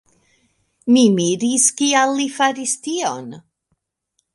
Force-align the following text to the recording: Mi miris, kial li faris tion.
Mi 0.95 1.03
miris, 1.19 1.67
kial 1.83 2.17
li 2.23 2.29
faris 2.41 2.77
tion. 2.89 3.33